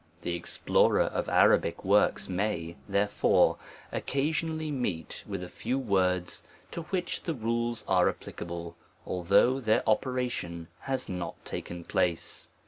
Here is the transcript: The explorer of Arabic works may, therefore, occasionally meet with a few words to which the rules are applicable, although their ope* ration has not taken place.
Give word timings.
The 0.23 0.35
explorer 0.35 1.03
of 1.03 1.29
Arabic 1.29 1.85
works 1.85 2.27
may, 2.27 2.75
therefore, 2.89 3.57
occasionally 3.91 4.71
meet 4.71 5.23
with 5.27 5.43
a 5.43 5.47
few 5.47 5.77
words 5.77 6.41
to 6.71 6.81
which 6.85 7.21
the 7.21 7.35
rules 7.35 7.85
are 7.87 8.09
applicable, 8.09 8.75
although 9.05 9.59
their 9.59 9.83
ope* 9.87 10.07
ration 10.07 10.69
has 10.79 11.07
not 11.07 11.45
taken 11.45 11.83
place. 11.83 12.47